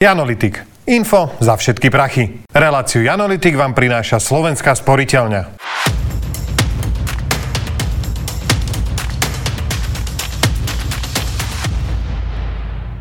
Janolitik. 0.00 0.64
Info 0.88 1.28
za 1.44 1.60
všetky 1.60 1.92
prachy. 1.92 2.40
Reláciu 2.48 3.04
Janolitik 3.04 3.52
vám 3.52 3.76
prináša 3.76 4.16
Slovenská 4.16 4.72
sporiteľňa. 4.72 5.59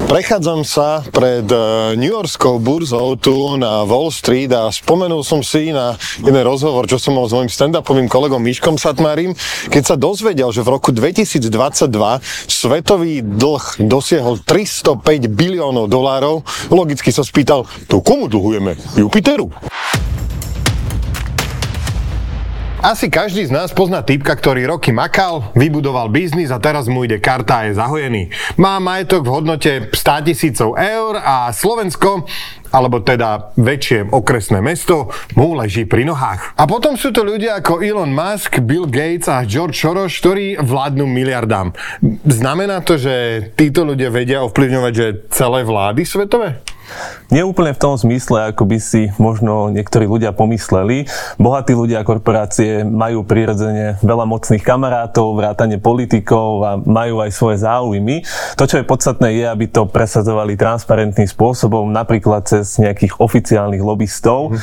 Prechádzam 0.09 0.65
sa 0.65 1.05
pred 1.13 1.45
e, 1.45 1.93
New 1.93 2.09
Yorkskou 2.09 2.57
burzou 2.57 3.13
tu 3.13 3.53
na 3.61 3.85
Wall 3.85 4.09
Street 4.09 4.49
a 4.49 4.73
spomenul 4.73 5.21
som 5.21 5.45
si 5.45 5.69
na 5.69 5.93
jeden 6.17 6.41
rozhovor, 6.41 6.89
čo 6.89 6.97
som 6.97 7.13
mal 7.13 7.29
s 7.29 7.37
mojim 7.37 7.45
stand-upovým 7.45 8.09
kolegom 8.09 8.41
Miškom 8.41 8.81
Satmárim, 8.81 9.37
keď 9.69 9.83
sa 9.85 9.95
dozvedel, 10.01 10.49
že 10.49 10.65
v 10.65 10.73
roku 10.73 10.89
2022 10.89 11.93
svetový 12.49 13.21
dlh 13.21 13.85
dosiahol 13.85 14.41
305 14.41 15.29
biliónov 15.29 15.85
dolárov, 15.85 16.41
logicky 16.73 17.13
sa 17.13 17.21
spýtal, 17.21 17.69
to 17.85 18.01
komu 18.01 18.25
dlhujeme? 18.25 18.81
Jupiteru? 18.97 19.53
Asi 22.79 23.11
každý 23.11 23.43
z 23.43 23.51
nás 23.51 23.75
pozná 23.75 23.99
typka, 23.99 24.31
ktorý 24.31 24.63
roky 24.71 24.95
makal, 24.95 25.51
vybudoval 25.51 26.07
biznis 26.07 26.47
a 26.47 26.63
teraz 26.63 26.87
mu 26.87 27.03
ide 27.03 27.19
karta 27.19 27.59
a 27.59 27.67
je 27.67 27.75
zahojený. 27.75 28.31
Má 28.55 28.79
majetok 28.79 29.27
v 29.27 29.33
hodnote 29.35 29.71
100 29.91 30.27
tisícov 30.31 30.79
eur 30.79 31.19
a 31.19 31.51
Slovensko 31.51 32.23
alebo 32.71 33.03
teda 33.03 33.51
väčšie 33.59 34.13
okresné 34.15 34.63
mesto, 34.63 35.11
mu 35.35 35.59
leží 35.59 35.83
pri 35.89 36.07
nohách. 36.07 36.55
A 36.55 36.63
potom 36.69 36.95
sú 36.95 37.11
to 37.11 37.25
ľudia 37.25 37.59
ako 37.59 37.83
Elon 37.83 38.15
Musk, 38.15 38.63
Bill 38.63 38.87
Gates 38.87 39.27
a 39.27 39.43
George 39.43 39.75
Soros, 39.75 40.15
ktorí 40.15 40.55
vládnu 40.61 41.03
miliardám. 41.03 41.75
Znamená 42.23 42.79
to, 42.85 42.95
že 42.95 43.43
títo 43.59 43.83
ľudia 43.83 44.07
vedia 44.07 44.45
ovplyvňovať 44.47 44.93
že 44.95 45.07
celé 45.33 45.67
vlády 45.67 46.07
svetové? 46.07 46.61
Nie 47.29 47.45
úplne 47.45 47.77
v 47.77 47.81
tom 47.81 47.93
zmysle, 47.93 48.49
ako 48.49 48.65
by 48.65 48.77
si 48.81 49.13
možno 49.21 49.69
niektorí 49.69 50.09
ľudia 50.09 50.33
pomysleli. 50.33 51.05
Bohatí 51.37 51.77
ľudia 51.77 52.01
a 52.01 52.07
korporácie 52.07 52.81
majú 52.81 53.21
prirodzene 53.21 54.01
veľa 54.01 54.25
mocných 54.25 54.65
kamarátov, 54.65 55.37
vrátane 55.37 55.77
politikov 55.77 56.65
a 56.65 56.71
majú 56.81 57.21
aj 57.21 57.29
svoje 57.29 57.61
záujmy. 57.61 58.25
To, 58.57 58.65
čo 58.65 58.81
je 58.81 58.89
podstatné, 58.89 59.29
je, 59.37 59.45
aby 59.45 59.69
to 59.69 59.85
presadzovali 59.85 60.57
transparentným 60.57 61.29
spôsobom, 61.29 61.85
napríklad 61.93 62.49
cez 62.49 62.81
nejakých 62.81 63.21
oficiálnych 63.21 63.85
lobbystov. 63.85 64.49
Mm. 64.49 64.57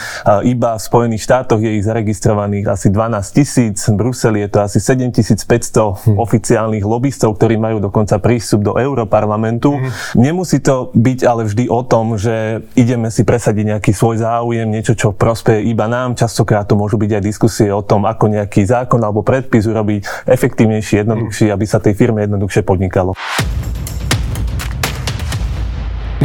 Iba 0.50 0.74
v 0.74 0.82
Spojených 0.82 1.22
štátoch 1.22 1.62
je 1.62 1.78
ich 1.78 1.86
zaregistrovaných 1.86 2.66
asi 2.66 2.90
12 2.90 3.36
tisíc, 3.38 3.78
v 3.86 3.94
Bruseli 3.94 4.42
je 4.42 4.50
to 4.50 4.58
asi 4.66 4.82
7500 4.82 5.46
mm. 5.46 6.18
oficiálnych 6.18 6.82
lobbystov, 6.82 7.38
ktorí 7.38 7.62
majú 7.62 7.78
dokonca 7.78 8.18
prístup 8.18 8.66
do 8.66 8.72
Európarlamentu. 8.74 9.78
Mm. 9.78 9.90
Nemusí 10.18 10.58
to 10.58 10.90
byť 10.98 11.18
ale 11.22 11.46
vždy 11.46 11.70
o 11.70 11.86
tom, 11.86 12.15
že 12.16 12.64
ideme 12.74 13.12
si 13.12 13.22
presadiť 13.22 13.76
nejaký 13.76 13.92
svoj 13.92 14.20
záujem, 14.24 14.66
niečo, 14.66 14.98
čo 14.98 15.14
prospeje 15.14 15.68
iba 15.68 15.86
nám. 15.86 16.18
Častokrát 16.18 16.66
to 16.66 16.74
môžu 16.74 16.96
byť 16.96 17.20
aj 17.20 17.22
diskusie 17.22 17.68
o 17.70 17.84
tom, 17.84 18.08
ako 18.08 18.32
nejaký 18.32 18.66
zákon 18.66 18.98
alebo 19.00 19.22
predpis 19.22 19.68
urobiť 19.68 20.28
efektívnejší, 20.28 21.04
jednoduchší, 21.04 21.52
aby 21.52 21.64
sa 21.68 21.78
tej 21.78 21.94
firme 21.94 22.24
jednoduchšie 22.24 22.66
podnikalo. 22.66 23.14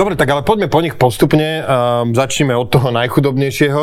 Dobre, 0.01 0.17
tak 0.17 0.33
ale 0.33 0.41
poďme 0.41 0.65
po 0.65 0.81
nich 0.81 0.97
postupne. 0.97 1.61
Um, 1.61 2.17
začneme 2.17 2.57
od 2.57 2.73
toho 2.73 2.89
najchudobnejšieho. 2.89 3.81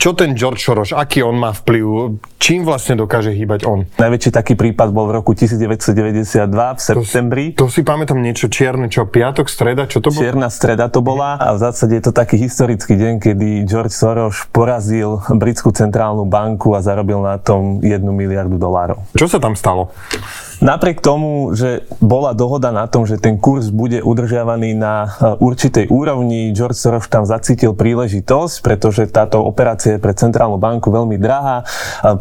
Čo 0.00 0.16
ten 0.16 0.32
George 0.32 0.64
Soros, 0.64 0.96
aký 0.96 1.20
on 1.20 1.36
má 1.36 1.52
vplyv? 1.52 2.16
Čím 2.40 2.64
vlastne 2.64 2.96
dokáže 2.96 3.28
hýbať 3.28 3.68
on? 3.68 3.84
Najväčší 4.00 4.32
taký 4.32 4.56
prípad 4.56 4.96
bol 4.96 5.12
v 5.12 5.20
roku 5.20 5.36
1992 5.36 6.48
v 6.48 6.80
septembri. 6.80 7.44
To, 7.60 7.68
to 7.68 7.76
si 7.76 7.84
pamätám 7.84 8.24
niečo 8.24 8.48
čierne, 8.48 8.88
čo 8.88 9.04
piatok, 9.04 9.44
streda, 9.52 9.84
čo 9.84 10.00
to 10.00 10.16
bolo? 10.16 10.24
Čierna 10.24 10.48
streda 10.48 10.88
to 10.88 11.04
bola 11.04 11.36
a 11.36 11.52
v 11.52 11.60
zásade 11.60 11.92
je 11.92 12.08
to 12.08 12.16
taký 12.16 12.40
historický 12.40 12.96
deň, 12.96 13.20
kedy 13.20 13.68
George 13.68 13.92
Soros 13.92 14.48
porazil 14.48 15.20
britskú 15.28 15.76
centrálnu 15.76 16.24
banku 16.24 16.72
a 16.72 16.80
zarobil 16.80 17.20
na 17.20 17.36
tom 17.36 17.84
1 17.84 18.00
miliardu 18.00 18.56
dolárov. 18.56 19.04
Čo 19.12 19.28
sa 19.28 19.36
tam 19.36 19.52
stalo? 19.60 19.92
Napriek 20.64 21.02
tomu, 21.04 21.52
že 21.52 21.84
bola 21.98 22.32
dohoda 22.32 22.70
na 22.70 22.86
tom, 22.86 23.04
že 23.04 23.18
ten 23.18 23.36
kurz 23.36 23.68
bude 23.68 24.00
udržiavaný 24.00 24.72
na 24.78 25.10
e, 25.34 25.42
určitej 25.42 25.90
úrovni, 25.90 26.54
George 26.54 26.78
Soros 26.78 27.10
tam 27.10 27.26
zacítil 27.26 27.74
príležitosť, 27.74 28.62
pretože 28.62 29.10
táto 29.10 29.42
operácia 29.42 29.98
je 29.98 30.00
pre 30.00 30.14
centrálnu 30.14 30.56
banku 30.56 30.94
veľmi 30.94 31.18
drahá, 31.18 31.66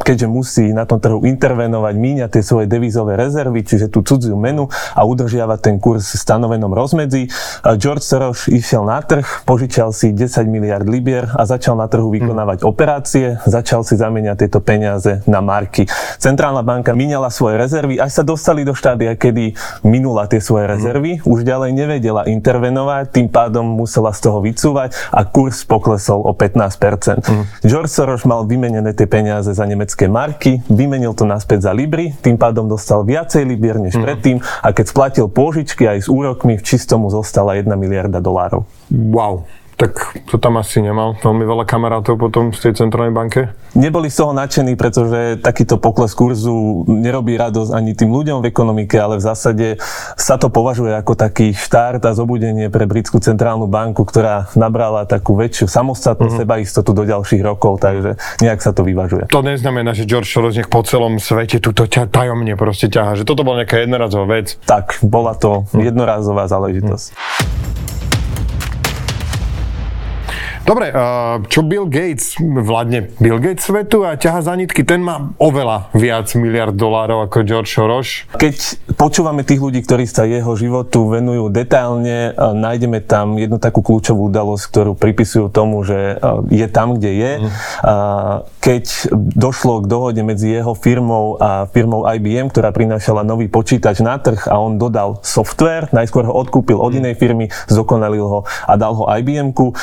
keďže 0.01 0.27
musí 0.27 0.65
na 0.73 0.89
tom 0.89 0.97
trhu 0.97 1.21
intervenovať, 1.23 1.93
míňať 1.93 2.29
tie 2.39 2.43
svoje 2.43 2.65
devizové 2.65 3.15
rezervy, 3.15 3.61
čiže 3.61 3.93
tú 3.93 4.01
cudziu 4.01 4.35
menu 4.35 4.67
a 4.97 5.01
udržiavať 5.05 5.59
ten 5.61 5.75
kurz 5.77 6.13
v 6.13 6.19
stanovenom 6.19 6.73
rozmedzi. 6.73 7.29
George 7.77 8.03
Soros 8.03 8.49
išiel 8.49 8.83
na 8.83 8.99
trh, 8.99 9.45
požičal 9.45 9.93
si 9.93 10.11
10 10.11 10.49
miliard 10.49 10.85
libier 10.87 11.29
a 11.31 11.45
začal 11.45 11.77
na 11.77 11.87
trhu 11.87 12.09
vykonávať 12.09 12.65
hmm. 12.65 12.69
operácie, 12.69 13.25
začal 13.45 13.85
si 13.85 13.95
zamieňať 13.95 14.47
tieto 14.47 14.59
peniaze 14.59 15.21
na 15.29 15.39
marky. 15.43 15.85
Centrálna 16.19 16.63
banka 16.63 16.95
míňala 16.95 17.29
svoje 17.29 17.59
rezervy, 17.59 17.99
až 17.99 18.21
sa 18.21 18.23
dostali 18.23 18.63
do 18.63 18.71
štádia, 18.73 19.15
kedy 19.19 19.53
minula 19.83 20.25
tie 20.31 20.39
svoje 20.39 20.65
rezervy, 20.69 21.19
mm. 21.19 21.27
už 21.27 21.39
ďalej 21.43 21.71
nevedela 21.75 22.21
intervenovať, 22.25 23.02
tým 23.07 23.27
pádom 23.31 23.65
musela 23.65 24.11
z 24.11 24.29
toho 24.29 24.39
vycúvať 24.43 24.95
a 25.11 25.25
kurz 25.27 25.63
poklesol 25.63 26.23
o 26.23 26.31
15%. 26.31 27.23
Mm. 27.25 27.43
George 27.65 27.91
Soros 27.91 28.23
mal 28.27 28.45
vymenené 28.47 28.91
tie 28.95 29.07
peniaze 29.09 29.51
za 29.51 29.65
nemecké 29.65 30.07
marky, 30.11 30.61
vymenil 30.69 31.17
to 31.17 31.23
naspäť 31.23 31.69
za 31.69 31.71
libry, 31.71 32.13
tým 32.21 32.35
pádom 32.35 32.67
dostal 32.67 33.03
viacej 33.07 33.43
libier 33.47 33.79
než 33.79 33.95
mm. 33.97 34.03
predtým 34.03 34.37
a 34.39 34.67
keď 34.71 34.85
splatil 34.89 35.25
pôžičky 35.31 35.87
aj 35.87 36.05
s 36.05 36.07
úrokmi, 36.11 36.59
v 36.59 36.63
čistomu 36.63 37.09
zostala 37.09 37.55
1 37.57 37.67
miliarda 37.73 38.19
dolárov. 38.21 38.67
Wow. 38.91 39.62
Tak 39.73 40.21
to 40.29 40.37
tam 40.37 40.61
asi 40.61 40.79
nemal 40.79 41.17
veľmi 41.17 41.43
veľa 41.43 41.65
kamarátov 41.65 42.15
potom 42.15 42.53
z 42.53 42.69
tej 42.69 42.85
centrálnej 42.85 43.13
banke? 43.13 43.49
Neboli 43.73 44.13
z 44.13 44.21
toho 44.21 44.31
nadšení, 44.37 44.77
pretože 44.77 45.41
takýto 45.41 45.81
pokles 45.81 46.13
kurzu 46.13 46.85
nerobí 46.85 47.33
radosť 47.33 47.73
ani 47.73 47.97
tým 47.97 48.13
ľuďom 48.13 48.45
v 48.45 48.49
ekonomike, 48.53 48.93
ale 49.01 49.17
v 49.17 49.25
zásade 49.25 49.67
sa 50.13 50.37
to 50.37 50.53
považuje 50.53 50.93
ako 50.93 51.17
taký 51.17 51.57
štart 51.57 52.05
a 52.05 52.13
zobudenie 52.13 52.69
pre 52.69 52.85
britskú 52.85 53.17
centrálnu 53.17 53.65
banku, 53.65 54.05
ktorá 54.05 54.53
nabrala 54.53 55.09
takú 55.09 55.33
väčšiu 55.33 55.65
samostatnú 55.65 56.29
mm-hmm. 56.29 56.41
sebaistotu 56.45 56.93
do 56.93 57.03
ďalších 57.09 57.41
rokov, 57.41 57.81
takže 57.81 58.15
nejak 58.45 58.61
sa 58.61 58.71
to 58.77 58.85
vyvažuje. 58.85 59.25
To 59.33 59.41
neznamená, 59.41 59.97
že 59.97 60.05
George 60.05 60.29
Soros 60.29 60.53
nech 60.53 60.69
po 60.69 60.85
celom 60.85 61.17
svete 61.17 61.57
túto 61.57 61.89
ťa 61.89 62.13
tajomne 62.13 62.53
proste 62.53 62.93
ťaha, 62.93 63.17
že 63.17 63.23
toto 63.25 63.41
bola 63.41 63.65
nejaká 63.65 63.81
jednorazová 63.81 64.37
vec. 64.37 64.53
Tak, 64.69 65.01
bola 65.01 65.33
to 65.33 65.65
mhm. 65.73 65.81
jednorazová 65.81 66.45
záležitosť. 66.45 67.07
Mm. 67.09 67.72
Dobre, 70.63 70.95
čo 71.51 71.59
Bill 71.59 71.91
Gates, 71.91 72.39
vládne 72.39 73.11
Bill 73.19 73.35
Gates 73.35 73.67
svetu 73.67 74.07
a 74.07 74.15
ťaha 74.15 74.47
za 74.47 74.55
nitky, 74.55 74.87
ten 74.87 75.03
má 75.03 75.35
oveľa 75.35 75.91
viac 75.91 76.31
miliard 76.39 76.71
dolárov 76.71 77.27
ako 77.27 77.43
George 77.43 77.67
Soros. 77.67 78.23
Keď 78.39 78.55
počúvame 78.95 79.43
tých 79.43 79.59
ľudí, 79.59 79.83
ktorí 79.83 80.07
sa 80.07 80.23
jeho 80.23 80.55
životu 80.55 81.11
venujú 81.11 81.51
detailne, 81.51 82.31
nájdeme 82.39 83.03
tam 83.03 83.35
jednu 83.35 83.59
takú 83.59 83.83
kľúčovú 83.83 84.31
udalosť, 84.31 84.63
ktorú 84.71 84.91
pripisujú 84.95 85.51
tomu, 85.51 85.83
že 85.83 86.15
je 86.47 86.67
tam, 86.71 86.95
kde 86.95 87.11
je. 87.11 87.31
Mm. 87.43 87.49
Keď 88.63 88.83
došlo 89.35 89.83
k 89.83 89.91
dohode 89.91 90.21
medzi 90.23 90.47
jeho 90.47 90.71
firmou 90.79 91.35
a 91.43 91.67
firmou 91.67 92.07
IBM, 92.07 92.47
ktorá 92.47 92.71
prinášala 92.71 93.27
nový 93.27 93.51
počítač 93.51 93.99
na 93.99 94.15
trh 94.15 94.47
a 94.47 94.55
on 94.63 94.79
dodal 94.79 95.19
software, 95.27 95.91
najskôr 95.91 96.23
ho 96.23 96.31
odkúpil 96.31 96.79
od 96.79 96.95
mhm. 96.95 96.99
inej 97.03 97.15
firmy, 97.19 97.45
zokonalil 97.67 98.23
ho 98.23 98.39
a 98.47 98.73
dal 98.79 98.95
ho 98.95 99.03
IBM-ku 99.11 99.75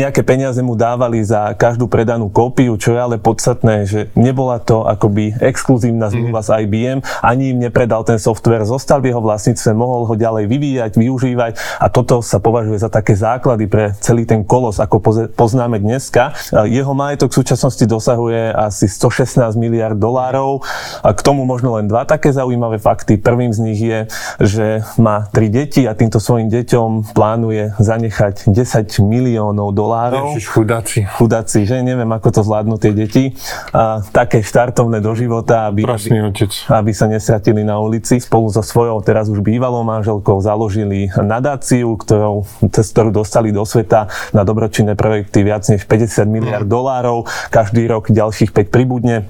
nejaké 0.00 0.24
peniaze 0.24 0.60
mu 0.64 0.72
dávali 0.72 1.20
za 1.20 1.52
každú 1.52 1.84
predanú 1.84 2.32
kópiu, 2.32 2.74
čo 2.80 2.96
je 2.96 3.00
ale 3.00 3.16
podstatné, 3.20 3.84
že 3.84 4.00
nebola 4.16 4.56
to 4.56 4.88
akoby 4.88 5.36
exkluzívna 5.38 6.08
mhm. 6.08 6.12
zmluva 6.16 6.40
mm. 6.40 6.46
s 6.46 6.50
IBM, 6.50 6.98
ani 7.20 7.44
im 7.52 7.58
nepredal 7.60 8.02
ten 8.08 8.16
software, 8.16 8.64
zostal 8.64 9.04
v 9.04 9.12
jeho 9.12 9.20
vlastníctve, 9.20 9.70
mohol 9.76 10.08
ho 10.08 10.14
ďalej 10.16 10.48
vyvíjať, 10.48 10.92
využívať 10.96 11.52
a 11.78 11.86
toto 11.92 12.24
sa 12.24 12.40
považuje 12.40 12.80
za 12.80 12.88
také 12.88 13.12
základy 13.12 13.68
pre 13.68 13.92
celý 14.00 14.24
ten 14.24 14.40
kolos, 14.42 14.80
ako 14.80 15.02
poznáme 15.36 15.76
dneska. 15.76 16.32
Jeho 16.66 16.92
majetok 16.96 17.34
v 17.34 17.38
súčasnosti 17.44 17.84
dosahuje 17.84 18.54
asi 18.56 18.88
116 18.88 19.58
miliard 19.60 19.98
dolárov. 19.98 20.62
A 21.04 21.12
k 21.12 21.20
tomu 21.20 21.44
možno 21.44 21.76
len 21.76 21.90
dva 21.90 22.06
také 22.06 22.32
zaujímavé 22.32 22.78
fakty. 22.80 23.20
Prvým 23.20 23.52
z 23.52 23.60
nich 23.60 23.80
je, 23.80 23.98
že 24.40 24.66
má 24.96 25.28
tri 25.28 25.52
deti 25.52 25.84
a 25.84 25.92
týmto 25.92 26.22
svojim 26.22 26.48
deťom 26.48 27.12
plánuje 27.12 27.76
zanechať 27.76 28.48
10 28.48 29.02
miliónov 29.02 29.74
dolárov 29.74 29.89
dolárov. 29.90 30.26
Ježiš, 30.30 30.46
chudáci. 30.46 30.98
Chudáci, 31.18 31.66
že 31.66 31.82
neviem, 31.82 32.06
ako 32.06 32.28
to 32.30 32.40
zvládnu 32.46 32.78
tie 32.78 32.94
deti. 32.94 33.34
A, 33.74 33.98
také 34.14 34.38
štartovné 34.46 35.02
do 35.02 35.10
života, 35.18 35.66
aby, 35.66 35.82
aby, 35.82 36.30
otec. 36.30 36.52
aby 36.70 36.90
sa 36.94 37.10
nesratili 37.10 37.66
na 37.66 37.82
ulici. 37.82 38.22
Spolu 38.22 38.46
so 38.54 38.62
svojou 38.62 39.02
teraz 39.02 39.26
už 39.26 39.42
bývalou 39.42 39.82
manželkou 39.82 40.38
založili 40.38 41.10
nadáciu, 41.18 41.98
ktorou, 41.98 42.46
cez 42.70 42.86
ktorú 42.94 43.10
dostali 43.10 43.50
do 43.50 43.66
sveta 43.66 44.06
na 44.30 44.46
dobročinné 44.46 44.94
projekty 44.94 45.42
viac 45.42 45.66
než 45.66 45.82
50 45.90 46.30
miliard 46.30 46.66
mm. 46.66 46.70
dolárov. 46.70 47.26
Každý 47.50 47.90
rok 47.90 48.14
ďalších 48.14 48.54
5 48.54 48.70
pribudne 48.70 49.26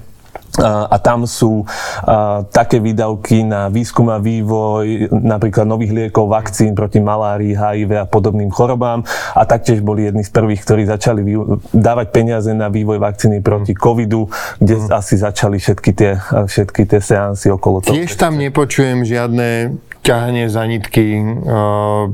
a 0.59 0.97
tam 0.99 1.23
sú 1.23 1.63
a, 2.03 2.43
také 2.43 2.83
výdavky 2.83 3.47
na 3.47 3.71
výskum 3.71 4.11
a 4.11 4.19
vývoj 4.19 5.07
napríklad 5.11 5.63
nových 5.63 5.95
liekov, 5.95 6.27
vakcín 6.27 6.75
proti 6.75 6.99
malárii, 6.99 7.55
HIV 7.55 8.03
a 8.03 8.05
podobným 8.05 8.51
chorobám 8.51 9.07
a 9.31 9.41
taktiež 9.47 9.79
boli 9.79 10.11
jedni 10.11 10.27
z 10.27 10.31
prvých, 10.31 10.61
ktorí 10.67 10.83
začali 10.91 11.23
dávať 11.71 12.07
peniaze 12.11 12.51
na 12.51 12.67
vývoj 12.67 12.99
vakcíny 12.99 13.39
proti 13.39 13.71
covidu, 13.71 14.27
kde 14.59 14.75
mm. 14.75 14.91
asi 14.91 15.15
začali 15.15 15.55
všetky 15.55 15.91
tie, 15.95 16.19
všetky 16.19 16.83
tie 16.83 16.99
seansy 16.99 17.47
okolo 17.51 17.79
toho. 17.79 17.95
Tiež 17.95 18.19
tam 18.19 18.35
nepočujem 18.35 19.07
žiadne 19.07 19.79
ťahanie 20.01 20.49
za 20.49 20.65
nitky, 20.65 21.21
uh, 21.21 22.09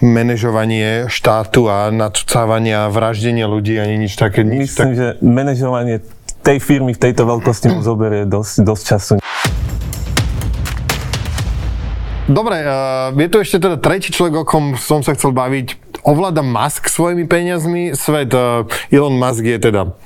manažovanie 0.00 1.12
štátu 1.12 1.68
a 1.68 1.92
nadcávanie 1.92 2.72
a 2.72 2.88
vraždenie 2.88 3.44
ľudí 3.44 3.76
ani 3.76 4.08
nič 4.08 4.16
také. 4.16 4.42
Nič 4.42 4.72
Myslím, 4.72 4.90
tak... 4.90 4.96
že 4.96 5.06
manažovanie 5.20 6.00
tej 6.42 6.58
firmy 6.62 6.94
v 6.94 7.00
tejto 7.00 7.26
veľkosti 7.28 7.72
mu 7.72 7.80
zoberie 7.82 8.24
dosť, 8.24 8.54
dosť 8.64 8.84
času. 8.84 9.14
Dobre, 12.28 12.60
uh, 12.60 13.08
je 13.16 13.28
tu 13.32 13.40
ešte 13.40 13.56
teda 13.56 13.80
tretí 13.80 14.12
človek, 14.12 14.34
o 14.40 14.44
kom 14.44 14.76
som 14.76 15.00
sa 15.00 15.16
chcel 15.16 15.32
baviť. 15.32 15.80
Ovláda 16.04 16.44
Musk 16.44 16.92
svojimi 16.92 17.24
peniazmi. 17.24 17.96
Svet 17.96 18.36
uh, 18.36 18.68
Elon 18.92 19.16
Musk 19.16 19.48
je 19.48 19.56
teda 19.56 19.96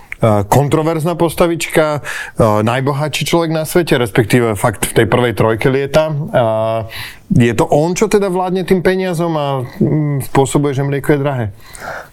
kontroverzná 0.46 1.18
postavička, 1.18 1.98
uh, 1.98 2.62
najbohatší 2.62 3.22
človek 3.26 3.50
na 3.50 3.66
svete, 3.66 3.98
respektíve 3.98 4.54
fakt 4.54 4.86
v 4.86 5.02
tej 5.02 5.06
prvej 5.10 5.34
trojke 5.34 5.66
lieta. 5.66 6.14
Uh, 6.14 6.86
je 7.32 7.50
to 7.56 7.64
on, 7.66 7.96
čo 7.96 8.12
teda 8.12 8.28
vládne 8.28 8.62
tým 8.62 8.84
peniazom 8.84 9.32
a 9.34 9.64
mm, 9.64 10.28
spôsobuje, 10.30 10.76
že 10.76 10.84
mlieko 10.84 11.16
je 11.16 11.18
drahé? 11.18 11.44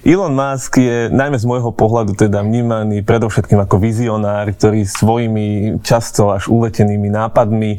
Elon 0.08 0.32
Musk 0.32 0.80
je 0.80 1.12
najmä 1.12 1.36
z 1.36 1.46
môjho 1.46 1.76
pohľadu 1.76 2.16
teda 2.16 2.40
vnímaný 2.40 3.04
predovšetkým 3.04 3.60
ako 3.60 3.76
vizionár, 3.84 4.48
ktorý 4.56 4.88
svojimi 4.88 5.78
často 5.84 6.32
až 6.32 6.48
uletenými 6.48 7.12
nápadmi 7.12 7.78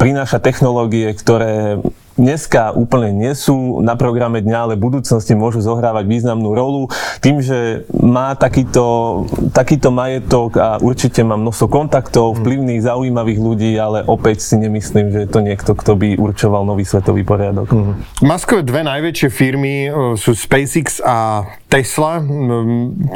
prináša 0.00 0.40
technológie, 0.40 1.12
ktoré 1.12 1.76
dneska 2.18 2.74
úplne 2.74 3.14
nie 3.14 3.32
sú 3.32 3.78
na 3.80 3.94
programe 3.94 4.42
dňa, 4.42 4.58
ale 4.58 4.74
v 4.74 4.90
budúcnosti 4.90 5.32
môžu 5.38 5.62
zohrávať 5.62 6.04
významnú 6.04 6.50
rolu. 6.52 6.90
Tým, 7.22 7.38
že 7.40 7.86
má 7.94 8.34
takýto, 8.34 9.24
takýto 9.54 9.94
majetok 9.94 10.58
a 10.58 10.68
určite 10.82 11.22
má 11.22 11.38
množstvo 11.38 11.66
kontaktov, 11.70 12.34
hmm. 12.34 12.38
vplyvných, 12.42 12.84
zaujímavých 12.84 13.40
ľudí, 13.40 13.72
ale 13.78 14.02
opäť 14.04 14.42
si 14.42 14.58
nemyslím, 14.58 15.14
že 15.14 15.18
je 15.24 15.28
to 15.30 15.40
niekto, 15.40 15.72
kto 15.78 15.94
by 15.94 16.18
určoval 16.18 16.66
nový 16.66 16.82
svetový 16.82 17.22
poriadok. 17.22 17.70
Hmm. 17.70 18.02
Maskové 18.20 18.66
dve 18.66 18.82
najväčšie 18.82 19.28
firmy 19.30 19.74
e, 19.86 19.90
sú 20.18 20.34
SpaceX 20.34 20.98
a 21.00 21.46
Tesla. 21.70 22.18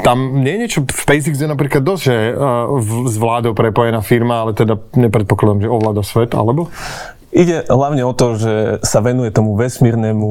Tam 0.06 0.18
nie 0.40 0.54
je 0.54 0.60
niečo, 0.62 0.80
SpaceX 0.86 1.34
je 1.40 1.48
napríklad 1.50 1.82
dosť, 1.82 2.02
že 2.06 2.16
e, 2.16 2.32
s 3.10 3.16
vládou 3.18 3.52
prepojená 3.58 3.98
firma, 4.00 4.46
ale 4.46 4.52
teda 4.54 4.78
nepredpokladám, 4.94 5.66
že 5.66 5.68
ovláda 5.68 6.02
svet, 6.06 6.36
alebo? 6.38 6.70
Ide 7.32 7.64
hlavne 7.64 8.04
o 8.04 8.12
to, 8.12 8.36
že 8.36 8.84
sa 8.84 9.00
venuje 9.00 9.32
tomu 9.32 9.56
vesmírnemu 9.56 10.28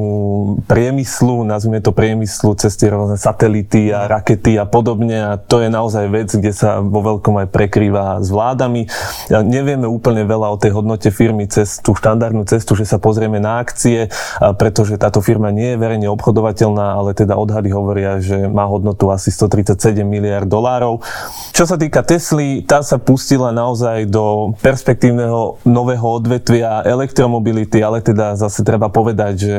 priemyslu, 0.70 1.42
nazvime 1.42 1.82
to 1.82 1.90
priemyslu 1.90 2.54
cez 2.54 2.78
tie 2.78 2.94
rôzne 2.94 3.18
satelity 3.18 3.90
a 3.90 4.06
rakety 4.06 4.54
a 4.54 4.70
podobne 4.70 5.18
a 5.18 5.34
to 5.34 5.58
je 5.58 5.66
naozaj 5.66 6.06
vec, 6.06 6.30
kde 6.30 6.54
sa 6.54 6.78
vo 6.78 7.02
veľkom 7.02 7.42
aj 7.42 7.50
prekrýva 7.50 8.22
s 8.22 8.30
vládami. 8.30 8.86
Nevieme 9.34 9.90
úplne 9.90 10.22
veľa 10.22 10.54
o 10.54 10.60
tej 10.62 10.78
hodnote 10.78 11.10
firmy 11.10 11.50
cez 11.50 11.82
tú 11.82 11.90
štandardnú 11.98 12.46
cestu, 12.46 12.78
že 12.78 12.86
sa 12.86 13.02
pozrieme 13.02 13.42
na 13.42 13.58
akcie, 13.58 14.06
pretože 14.54 14.94
táto 14.94 15.18
firma 15.18 15.50
nie 15.50 15.74
je 15.74 15.82
verejne 15.82 16.06
obchodovateľná, 16.06 17.02
ale 17.02 17.18
teda 17.18 17.34
odhady 17.34 17.74
hovoria, 17.74 18.22
že 18.22 18.46
má 18.46 18.62
hodnotu 18.70 19.10
asi 19.10 19.34
137 19.34 20.06
miliard 20.06 20.46
dolárov. 20.46 21.02
Čo 21.50 21.66
sa 21.66 21.74
týka 21.74 22.06
Tesly, 22.06 22.62
tá 22.62 22.78
sa 22.86 23.02
pustila 23.02 23.50
naozaj 23.50 24.06
do 24.06 24.54
perspektívneho 24.62 25.58
nového 25.66 26.06
odvetvia 26.06 26.91
elektromobility, 26.92 27.80
ale 27.80 28.04
teda 28.04 28.36
zase 28.36 28.60
treba 28.62 28.92
povedať, 28.92 29.34
že 29.40 29.56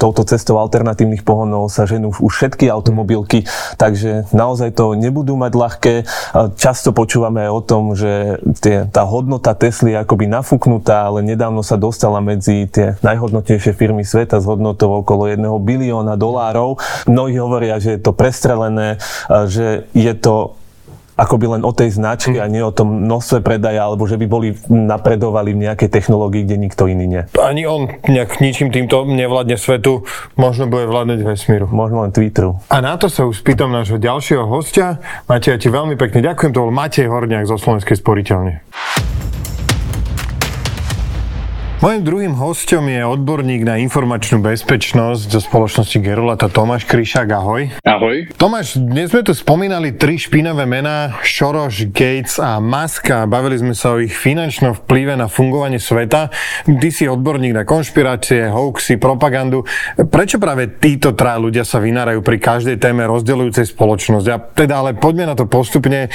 touto 0.00 0.24
cestou 0.24 0.56
alternatívnych 0.56 1.22
pohonov 1.22 1.68
sa 1.68 1.84
ženú 1.84 2.16
už 2.16 2.32
všetky 2.32 2.72
automobilky, 2.72 3.44
takže 3.76 4.26
naozaj 4.32 4.72
to 4.72 4.96
nebudú 4.96 5.36
mať 5.36 5.52
ľahké. 5.52 5.94
Často 6.56 6.96
počúvame 6.96 7.44
aj 7.46 7.52
o 7.52 7.62
tom, 7.62 7.82
že 7.92 8.40
tie, 8.64 8.88
tá 8.88 9.04
hodnota 9.04 9.52
Tesly 9.52 9.92
je 9.92 10.00
akoby 10.00 10.24
nafúknutá, 10.26 11.12
ale 11.12 11.20
nedávno 11.20 11.60
sa 11.60 11.76
dostala 11.76 12.24
medzi 12.24 12.64
tie 12.66 12.96
najhodnotnejšie 13.04 13.76
firmy 13.76 14.02
sveta 14.02 14.40
s 14.40 14.48
hodnotou 14.48 15.04
okolo 15.04 15.28
1 15.28 15.44
bilióna 15.60 16.16
dolárov. 16.16 16.80
Mnohí 17.04 17.36
hovoria, 17.36 17.76
že 17.76 17.98
je 17.98 18.00
to 18.00 18.16
prestrelené, 18.16 18.96
že 19.46 19.84
je 19.92 20.14
to 20.16 20.59
akoby 21.20 21.52
len 21.52 21.62
o 21.68 21.72
tej 21.76 21.92
značke 21.92 22.40
a 22.40 22.48
nie 22.48 22.64
o 22.64 22.72
tom 22.72 23.04
množstve 23.04 23.44
predaja, 23.44 23.84
alebo 23.84 24.08
že 24.08 24.16
by 24.16 24.26
boli 24.26 24.56
napredovali 24.72 25.52
v 25.52 25.68
nejakej 25.68 25.92
technológii, 25.92 26.48
kde 26.48 26.56
nikto 26.56 26.88
iný 26.88 27.04
nie. 27.04 27.22
Ani 27.36 27.68
on 27.68 27.92
nejak 28.08 28.40
ničím 28.40 28.72
týmto 28.72 29.04
nevládne 29.04 29.60
svetu, 29.60 30.08
možno 30.40 30.72
bude 30.72 30.88
vládneť 30.88 31.20
vesmíru. 31.20 31.68
Možno 31.68 32.08
len 32.08 32.16
Twitteru. 32.16 32.56
A 32.72 32.80
na 32.80 32.96
to 32.96 33.12
sa 33.12 33.28
už 33.28 33.44
spýtam 33.44 33.68
nášho 33.68 34.00
ďalšieho 34.00 34.48
hostia. 34.48 34.96
Matej, 35.28 35.54
ja 35.54 35.58
ti 35.60 35.68
veľmi 35.68 36.00
pekne 36.00 36.24
ďakujem, 36.24 36.56
to 36.56 36.64
bol 36.64 36.72
Matej 36.72 37.12
Horniak 37.12 37.44
zo 37.44 37.60
Slovenskej 37.60 38.00
sporiteľne. 38.00 38.64
Mojím 41.80 42.04
druhým 42.04 42.34
hostom 42.36 42.92
je 42.92 43.00
odborník 43.00 43.64
na 43.64 43.80
informačnú 43.80 44.44
bezpečnosť 44.44 45.32
zo 45.32 45.40
spoločnosti 45.40 45.96
Gerulata 46.04 46.52
Tomáš 46.52 46.84
Kryšák. 46.84 47.32
Ahoj. 47.32 47.72
Ahoj. 47.88 48.28
Tomáš, 48.36 48.76
dnes 48.76 49.08
sme 49.08 49.24
tu 49.24 49.32
spomínali 49.32 49.96
tri 49.96 50.20
špinavé 50.20 50.68
mená, 50.68 51.16
Šoroš, 51.24 51.88
Gates 51.88 52.36
a 52.36 52.60
Musk 52.60 53.08
a 53.08 53.24
bavili 53.24 53.56
sme 53.56 53.72
sa 53.72 53.96
o 53.96 54.02
ich 54.04 54.12
finančnom 54.12 54.76
vplyve 54.84 55.16
na 55.16 55.32
fungovanie 55.32 55.80
sveta. 55.80 56.28
Ty 56.68 56.88
si 56.92 57.08
odborník 57.08 57.56
na 57.56 57.64
konšpirácie, 57.64 58.52
hoaxy, 58.52 59.00
propagandu. 59.00 59.64
Prečo 59.96 60.36
práve 60.36 60.68
títo 60.76 61.16
traja 61.16 61.40
ľudia 61.40 61.64
sa 61.64 61.80
vynárajú 61.80 62.20
pri 62.20 62.44
každej 62.44 62.76
téme 62.76 63.08
rozdeľujúcej 63.08 63.64
spoločnosť? 63.72 64.26
A 64.28 64.36
teda 64.36 64.84
ale 64.84 65.00
poďme 65.00 65.32
na 65.32 65.34
to 65.34 65.48
postupne. 65.48 66.12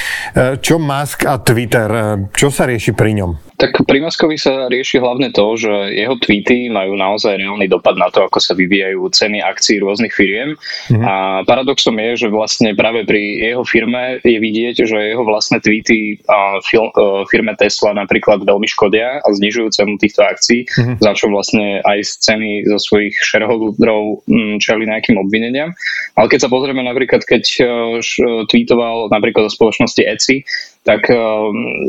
Čo 0.62 0.78
Musk 0.78 1.26
a 1.26 1.42
Twitter, 1.42 2.22
čo 2.30 2.54
sa 2.54 2.70
rieši 2.70 2.94
pri 2.94 3.18
ňom? 3.18 3.45
Tak 3.56 3.88
pri 3.88 4.04
Muskovi 4.04 4.36
sa 4.36 4.68
rieši 4.68 5.00
hlavne 5.00 5.32
to, 5.32 5.56
že 5.56 5.72
jeho 5.96 6.20
tweety 6.20 6.68
majú 6.68 6.92
naozaj 6.92 7.40
reálny 7.40 7.72
dopad 7.72 7.96
na 7.96 8.12
to, 8.12 8.28
ako 8.28 8.36
sa 8.36 8.52
vyvíjajú 8.52 9.00
ceny 9.08 9.40
akcií 9.40 9.80
rôznych 9.80 10.12
firiem. 10.12 10.60
Mm-hmm. 10.92 11.00
A 11.00 11.14
paradoxom 11.48 11.96
je, 11.96 12.10
že 12.20 12.28
vlastne 12.28 12.76
práve 12.76 13.08
pri 13.08 13.48
jeho 13.48 13.64
firme 13.64 14.20
je 14.20 14.36
vidieť, 14.36 14.84
že 14.84 15.16
jeho 15.16 15.24
vlastné 15.24 15.64
tweety 15.64 16.20
firme 17.32 17.56
Tesla 17.56 17.96
napríklad 17.96 18.44
veľmi 18.44 18.68
škodia 18.68 19.24
a 19.24 19.28
znižujú 19.32 19.72
cenu 19.72 19.96
týchto 19.96 20.20
akcií, 20.20 20.68
mm-hmm. 20.68 21.00
za 21.00 21.12
čo 21.16 21.32
vlastne 21.32 21.80
aj 21.80 21.98
z 22.04 22.12
ceny 22.28 22.50
zo 22.68 22.76
svojich 22.76 23.16
shareholderov 23.16 24.20
čeli 24.60 24.84
nejakým 24.84 25.16
obvineniam. 25.16 25.72
Ale 26.12 26.28
keď 26.28 26.44
sa 26.44 26.52
pozrieme 26.52 26.84
napríklad, 26.84 27.24
keď 27.24 27.42
tweetoval 28.52 29.08
napríklad 29.08 29.48
o 29.48 29.54
spoločnosti 29.54 30.04
Etsy, 30.04 30.44
tak 30.86 31.10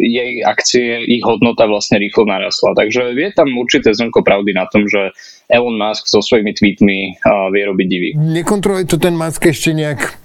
jej 0.02 0.42
akcie, 0.42 1.06
ich 1.06 1.22
hodnota 1.22 1.70
vlastne 1.70 2.02
rýchlo 2.02 2.26
narastla. 2.26 2.74
Takže 2.74 3.14
je 3.14 3.30
tam 3.30 3.54
určité 3.54 3.94
zrnko 3.94 4.26
pravdy 4.26 4.58
na 4.58 4.66
tom, 4.66 4.90
že 4.90 5.14
Elon 5.46 5.78
Musk 5.78 6.10
so 6.10 6.26
svojimi 6.26 6.58
tweetmi 6.58 7.22
vie 7.54 7.64
robiť 7.70 7.88
divy. 7.88 8.10
Nekontroluje 8.18 8.90
to 8.90 8.98
ten 8.98 9.14
Musk 9.14 9.46
ešte 9.46 9.78
nejak 9.78 10.18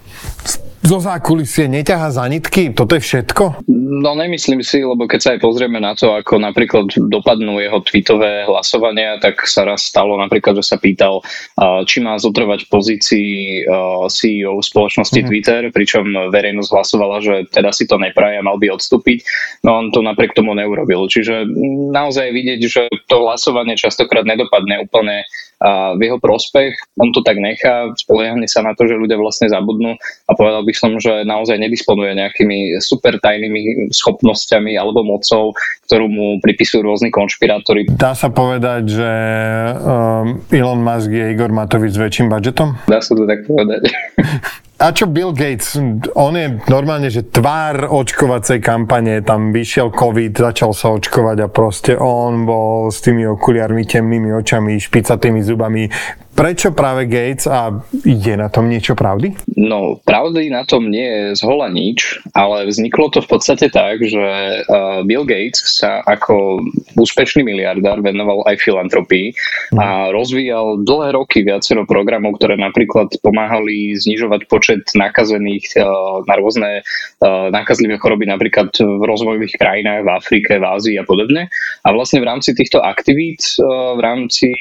zo 0.83 0.99
zákulisie 0.99 1.71
neťahá 1.71 2.11
za 2.11 2.27
nitky? 2.27 2.75
Toto 2.75 2.99
je 2.99 3.01
všetko? 3.05 3.63
No 3.83 4.15
nemyslím 4.15 4.63
si, 4.63 4.79
lebo 4.79 5.03
keď 5.11 5.19
sa 5.19 5.29
aj 5.35 5.43
pozrieme 5.43 5.75
na 5.83 5.91
to, 5.91 6.15
ako 6.15 6.39
napríklad 6.39 6.87
dopadnú 7.11 7.59
jeho 7.59 7.83
tweetové 7.83 8.47
hlasovania, 8.47 9.19
tak 9.19 9.43
sa 9.43 9.67
raz 9.67 9.83
stalo 9.83 10.15
napríklad, 10.15 10.55
že 10.63 10.71
sa 10.71 10.77
pýtal, 10.79 11.19
či 11.83 11.99
má 11.99 12.15
zotrvať 12.15 12.63
v 12.63 12.71
pozícii 12.71 13.31
CEO 14.07 14.63
spoločnosti 14.63 15.19
mm. 15.19 15.27
Twitter, 15.27 15.61
pričom 15.75 16.31
verejnosť 16.31 16.69
hlasovala, 16.71 17.19
že 17.19 17.35
teda 17.51 17.75
si 17.75 17.83
to 17.83 17.99
nepraje 17.99 18.39
a 18.39 18.45
mal 18.45 18.55
by 18.55 18.71
odstúpiť. 18.71 19.27
No 19.67 19.75
on 19.75 19.91
to 19.91 19.99
napriek 19.99 20.31
tomu 20.31 20.55
neurobil. 20.55 21.03
Čiže 21.11 21.43
naozaj 21.91 22.31
vidieť, 22.31 22.61
že 22.63 22.87
to 23.11 23.27
hlasovanie 23.27 23.75
častokrát 23.75 24.23
nedopadne 24.23 24.79
úplne 24.79 25.27
v 25.95 26.01
jeho 26.03 26.19
prospech. 26.19 26.75
On 26.99 27.15
to 27.15 27.23
tak 27.23 27.39
nechá, 27.39 27.87
spoliehne 27.95 28.43
sa 28.51 28.67
na 28.67 28.75
to, 28.75 28.83
že 28.83 28.99
ľudia 28.99 29.15
vlastne 29.15 29.47
zabudnú 29.47 29.95
a 30.27 30.31
povedal 30.35 30.67
by 30.67 30.73
som, 30.75 30.99
že 30.99 31.23
naozaj 31.23 31.55
nedisponuje 31.55 32.19
nejakými 32.19 32.83
super 32.83 33.15
tajnými 33.15 33.72
schopnosťami 33.91 34.75
alebo 34.77 35.05
mocou, 35.05 35.53
ktorú 35.89 36.05
mu 36.09 36.27
pripisujú 36.39 36.81
rôzni 36.85 37.09
konšpirátori. 37.13 37.89
Dá 37.89 38.17
sa 38.17 38.33
povedať, 38.33 38.83
že 38.89 39.11
um, 39.79 40.41
Elon 40.49 40.81
Musk 40.81 41.11
je 41.11 41.33
Igor 41.33 41.53
Matovič 41.53 41.93
s 41.93 41.99
väčším 41.99 42.27
budžetom? 42.31 42.77
Dá 42.89 42.99
sa 42.99 43.13
to 43.13 43.23
tak 43.29 43.45
povedať. 43.45 43.89
A 44.83 44.91
čo 44.91 45.07
Bill 45.07 45.31
Gates? 45.31 45.79
On 46.11 46.35
je 46.35 46.59
normálne, 46.67 47.07
že 47.07 47.23
tvár 47.23 47.87
očkovacej 47.87 48.59
kampane, 48.59 49.23
tam 49.23 49.55
vyšiel 49.55 49.95
COVID, 49.95 50.35
začal 50.35 50.75
sa 50.75 50.91
očkovať 50.91 51.37
a 51.39 51.47
proste 51.47 51.95
on 51.95 52.43
bol 52.43 52.91
s 52.91 52.99
tými 52.99 53.23
okuliarmi, 53.23 53.87
temnými 53.87 54.35
očami, 54.35 54.75
špicatými 54.75 55.39
zubami, 55.39 55.87
Prečo 56.33 56.73
práve 56.73 57.05
Gates 57.05 57.45
a 57.45 57.69
je 58.01 58.33
na 58.33 58.49
tom 58.49 58.65
niečo 58.65 58.97
pravdy? 58.97 59.37
No, 59.53 60.01
pravdy 60.01 60.49
na 60.49 60.65
tom 60.65 60.89
nie 60.89 61.05
je 61.05 61.37
zhola 61.37 61.69
nič, 61.69 62.25
ale 62.33 62.65
vzniklo 62.65 63.13
to 63.13 63.21
v 63.21 63.29
podstate 63.29 63.69
tak, 63.69 64.01
že 64.01 64.17
uh, 64.65 65.05
Bill 65.05 65.29
Gates 65.29 65.61
sa 65.61 66.01
ako 66.01 66.65
úspešný 66.97 67.45
miliardár 67.45 68.01
venoval 68.01 68.41
aj 68.49 68.65
filantropii 68.65 69.37
a 69.77 70.09
rozvíjal 70.09 70.81
dlhé 70.81 71.13
roky 71.13 71.45
viacero 71.45 71.85
programov, 71.85 72.41
ktoré 72.41 72.57
napríklad 72.57 73.13
pomáhali 73.21 73.93
znižovať 74.01 74.49
počet 74.49 74.72
nakazených 74.81 75.77
uh, 75.77 76.25
na 76.25 76.35
rôzne 76.39 76.81
uh, 76.81 77.47
nakazlivé 77.53 78.01
choroby 78.01 78.25
napríklad 78.25 78.73
v 78.73 79.03
rozvojových 79.05 79.59
krajinách, 79.59 80.01
v 80.05 80.09
Afrike, 80.09 80.51
v 80.57 80.65
Ázii 80.65 80.95
a 80.97 81.05
podobne. 81.05 81.53
A 81.85 81.93
vlastne 81.93 82.23
v 82.23 82.29
rámci 82.29 82.57
týchto 82.57 82.81
aktivít, 82.81 83.43
v 83.59 83.99
rámci 84.01 84.55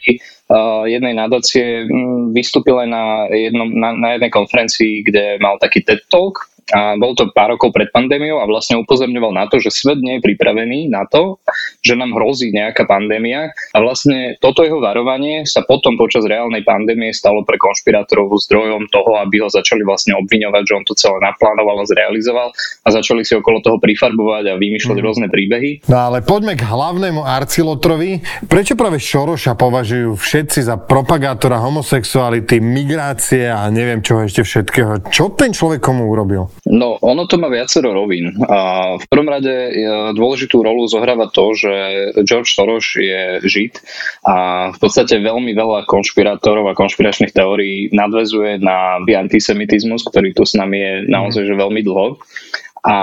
jednej 0.84 1.14
nadácie 1.16 1.88
vystúpil 2.34 2.76
aj 2.76 2.88
na, 2.88 3.04
jednom, 3.30 3.68
na, 3.72 3.96
na 3.96 4.08
jednej 4.16 4.28
konferencii, 4.28 5.06
kde 5.06 5.24
mal 5.40 5.56
taký 5.56 5.80
TED 5.80 6.04
Talk, 6.12 6.51
a 6.70 6.94
bol 6.94 7.18
to 7.18 7.26
pár 7.34 7.58
rokov 7.58 7.74
pred 7.74 7.90
pandémiou 7.90 8.38
a 8.38 8.46
vlastne 8.46 8.78
upozorňoval 8.78 9.34
na 9.34 9.50
to, 9.50 9.58
že 9.58 9.74
svet 9.74 9.98
nie 9.98 10.18
je 10.18 10.24
pripravený 10.24 10.86
na 10.86 11.02
to, 11.10 11.42
že 11.82 11.98
nám 11.98 12.14
hrozí 12.14 12.54
nejaká 12.54 12.86
pandémia 12.86 13.50
a 13.74 13.78
vlastne 13.82 14.38
toto 14.38 14.62
jeho 14.62 14.78
varovanie 14.78 15.42
sa 15.42 15.66
potom 15.66 15.98
počas 15.98 16.22
reálnej 16.22 16.62
pandémie 16.62 17.10
stalo 17.10 17.42
pre 17.42 17.58
konšpirátorov 17.58 18.30
zdrojom 18.46 18.86
toho, 18.94 19.18
aby 19.18 19.42
ho 19.42 19.48
začali 19.50 19.82
vlastne 19.82 20.14
obviňovať, 20.22 20.62
že 20.62 20.76
on 20.78 20.84
to 20.86 20.94
celé 20.94 21.18
naplánoval 21.18 21.82
a 21.82 21.88
zrealizoval 21.88 22.54
a 22.54 22.88
začali 22.94 23.26
si 23.26 23.34
okolo 23.34 23.58
toho 23.58 23.82
prifarbovať 23.82 24.54
a 24.54 24.60
vymýšľať 24.60 24.98
mm. 25.00 25.04
rôzne 25.04 25.26
príbehy. 25.32 25.90
No 25.90 25.98
ale 25.98 26.22
poďme 26.22 26.54
k 26.54 26.62
hlavnému 26.62 27.24
Arcilotrovi. 27.24 28.22
Prečo 28.46 28.78
práve 28.78 29.02
Šoroša 29.02 29.58
považujú 29.58 30.14
všetci 30.14 30.68
za 30.68 30.76
propagátora 30.76 31.58
homosexuality, 31.58 32.60
migrácie 32.60 33.48
a 33.48 33.66
neviem 33.72 34.04
čoho 34.04 34.28
ešte 34.28 34.44
všetkého? 34.44 35.08
Čo 35.08 35.32
ten 35.32 35.50
človek 35.56 35.80
komu 35.80 36.06
urobil? 36.06 36.51
No, 36.62 36.94
ono 37.02 37.26
to 37.26 37.42
má 37.42 37.50
viacero 37.50 37.90
rovín. 37.90 38.38
A 38.46 38.94
v 38.94 39.04
prvom 39.10 39.26
rade 39.26 39.50
dôležitú 40.14 40.62
rolu 40.62 40.86
zohráva 40.86 41.26
to, 41.26 41.58
že 41.58 41.72
George 42.22 42.54
Soros 42.54 42.86
je 42.94 43.42
žid 43.44 43.82
a 44.22 44.70
v 44.70 44.78
podstate 44.78 45.18
veľmi 45.18 45.52
veľa 45.58 45.90
konšpirátorov 45.90 46.70
a 46.70 46.78
konšpiračných 46.78 47.34
teórií 47.34 47.90
nadvezuje 47.90 48.62
na 48.62 49.02
antisemitizmus, 49.02 50.06
ktorý 50.06 50.32
tu 50.32 50.46
s 50.46 50.54
nami 50.54 50.78
je 50.78 50.92
naozaj 51.10 51.42
že 51.50 51.58
veľmi 51.58 51.82
dlho. 51.82 52.22
A 52.82 52.96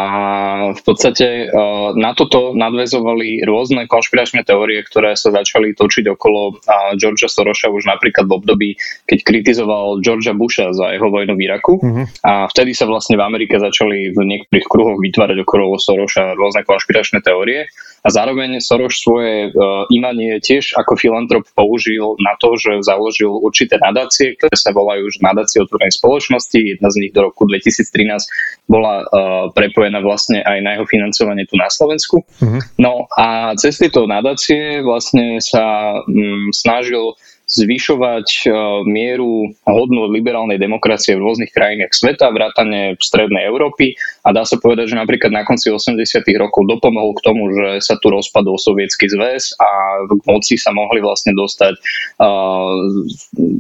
v 0.76 0.82
podstate 0.84 1.48
e, 1.48 1.56
na 1.96 2.12
toto 2.12 2.52
nadvezovali 2.52 3.48
rôzne 3.48 3.88
konšpiračné 3.88 4.44
teórie, 4.44 4.84
ktoré 4.84 5.16
sa 5.16 5.32
začali 5.32 5.72
točiť 5.72 6.04
okolo 6.20 6.60
Georgia 7.00 7.32
Sorosa 7.32 7.72
už 7.72 7.88
napríklad 7.88 8.28
v 8.28 8.36
období, 8.36 8.70
keď 9.08 9.20
kritizoval 9.24 10.04
Georgia 10.04 10.36
Busha 10.36 10.76
za 10.76 10.92
jeho 10.92 11.08
vojnu 11.08 11.32
v 11.32 11.44
Iraku. 11.48 11.80
Mm-hmm. 11.80 12.06
A 12.28 12.52
vtedy 12.52 12.76
sa 12.76 12.92
vlastne 12.92 13.16
v 13.16 13.24
Amerike 13.24 13.56
začali 13.56 14.12
v 14.12 14.20
niektorých 14.20 14.68
kruhoch 14.68 15.00
vytvárať 15.00 15.48
okolo 15.48 15.80
Sorosa 15.80 16.36
rôzne 16.36 16.68
konšpiračné 16.68 17.24
teórie 17.24 17.72
a 18.04 18.08
zároveň 18.08 18.64
Soros 18.64 18.96
svoje 19.00 19.52
uh, 19.52 19.84
imanie 19.92 20.40
tiež 20.40 20.76
ako 20.80 20.96
filantrop 20.96 21.44
použil 21.52 22.16
na 22.24 22.36
to, 22.40 22.56
že 22.56 22.84
založil 22.88 23.32
určité 23.32 23.76
nadácie, 23.76 24.40
ktoré 24.40 24.56
sa 24.56 24.72
volajú 24.72 25.12
už 25.12 25.20
nadácie 25.20 25.60
otvorenej 25.60 25.96
spoločnosti. 26.00 26.60
Jedna 26.80 26.88
z 26.92 26.96
nich 27.04 27.12
do 27.12 27.28
roku 27.28 27.44
2013 27.44 28.72
bola 28.72 29.04
uh, 29.04 29.52
prepojená 29.70 30.02
vlastne 30.02 30.42
aj 30.42 30.60
na 30.66 30.74
jeho 30.76 30.86
financovanie 30.90 31.46
tu 31.46 31.54
na 31.54 31.70
Slovensku. 31.70 32.26
Mm-hmm. 32.42 32.62
No 32.82 33.06
a 33.14 33.54
cez 33.54 33.78
tieto 33.78 34.10
nadácie 34.10 34.82
vlastne 34.82 35.38
sa 35.38 35.94
um, 36.02 36.50
snažil 36.50 37.14
zvyšovať 37.50 38.28
e, 38.46 38.50
mieru 38.86 39.50
hodnú 39.66 40.06
liberálnej 40.14 40.62
demokracie 40.62 41.18
v 41.18 41.26
rôznych 41.26 41.50
krajinách 41.50 41.98
sveta, 41.98 42.30
vrátane 42.30 42.94
strednej 43.02 43.50
Európy 43.50 43.98
a 44.30 44.34
dá 44.36 44.46
sa 44.46 44.62
povedať, 44.62 44.94
že 44.94 45.02
napríklad 45.02 45.34
na 45.34 45.42
konci 45.42 45.74
80. 45.74 45.98
rokov 46.38 46.70
dopomohol 46.70 47.18
k 47.18 47.26
tomu, 47.26 47.50
že 47.50 47.82
sa 47.82 47.98
tu 47.98 48.14
rozpadol 48.14 48.62
sovietský 48.62 49.10
zväz 49.10 49.58
a 49.58 49.70
k 50.06 50.22
moci 50.30 50.54
sa 50.54 50.70
mohli 50.70 51.02
vlastne 51.02 51.34
dostať 51.34 51.74
uh, 52.22 52.78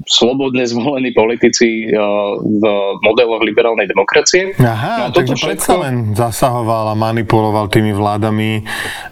slobodne 0.05 0.69
zvolení 0.69 1.09
politici 1.17 1.89
uh, 1.89 2.37
v 2.37 2.63
modeloch 3.01 3.41
liberálnej 3.41 3.89
demokracie. 3.89 4.53
Aha, 4.61 5.09
no 5.09 5.17
takže 5.17 5.33
všetko... 5.33 5.49
predsa 5.49 5.73
len 5.81 6.13
zasahoval 6.13 6.93
a 6.93 6.95
manipuloval 6.95 7.65
tými 7.73 7.89
vládami. 7.97 8.61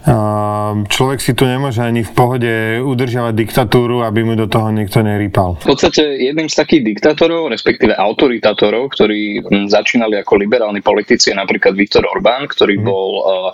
Uh, 0.06 0.86
človek 0.86 1.18
si 1.18 1.34
tu 1.34 1.42
nemôže 1.42 1.82
ani 1.82 2.06
v 2.06 2.12
pohode 2.14 2.52
udržiavať 2.86 3.34
diktatúru, 3.34 4.06
aby 4.06 4.22
mu 4.22 4.38
do 4.38 4.46
toho 4.46 4.70
niekto 4.70 5.02
nerýpal. 5.02 5.58
V 5.66 5.74
podstate 5.74 6.22
jedným 6.22 6.46
z 6.46 6.54
takých 6.54 6.94
diktátorov, 6.94 7.50
respektíve 7.50 7.98
autoritátorov, 7.98 8.94
ktorí 8.94 9.42
začínali 9.66 10.22
ako 10.22 10.38
liberálni 10.38 10.86
politici, 10.86 11.34
napríklad 11.48 11.74
Viktor 11.74 12.04
Orbán, 12.04 12.44
ktorý 12.52 12.76
mm. 12.76 12.84
bol 12.84 13.08
uh, 13.18 13.50